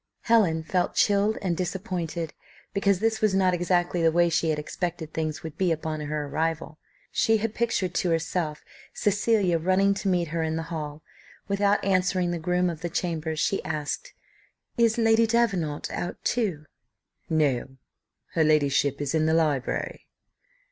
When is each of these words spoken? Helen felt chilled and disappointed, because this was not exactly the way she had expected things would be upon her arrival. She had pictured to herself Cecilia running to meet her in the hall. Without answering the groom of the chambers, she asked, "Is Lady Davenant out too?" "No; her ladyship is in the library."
Helen 0.21 0.63
felt 0.63 0.95
chilled 0.95 1.37
and 1.43 1.55
disappointed, 1.55 2.33
because 2.73 2.97
this 2.97 3.21
was 3.21 3.35
not 3.35 3.53
exactly 3.53 4.01
the 4.01 4.11
way 4.11 4.29
she 4.29 4.49
had 4.49 4.57
expected 4.57 5.13
things 5.13 5.43
would 5.43 5.59
be 5.59 5.71
upon 5.71 5.99
her 6.01 6.25
arrival. 6.25 6.79
She 7.11 7.37
had 7.37 7.53
pictured 7.53 7.93
to 7.93 8.09
herself 8.09 8.63
Cecilia 8.95 9.59
running 9.59 9.93
to 9.93 10.07
meet 10.07 10.29
her 10.29 10.41
in 10.41 10.55
the 10.55 10.63
hall. 10.73 11.03
Without 11.47 11.85
answering 11.85 12.31
the 12.31 12.39
groom 12.39 12.67
of 12.67 12.81
the 12.81 12.89
chambers, 12.89 13.39
she 13.39 13.63
asked, 13.63 14.15
"Is 14.75 14.97
Lady 14.97 15.27
Davenant 15.27 15.91
out 15.91 16.17
too?" 16.23 16.65
"No; 17.29 17.77
her 18.33 18.43
ladyship 18.43 19.01
is 19.01 19.13
in 19.13 19.27
the 19.27 19.35
library." 19.35 20.07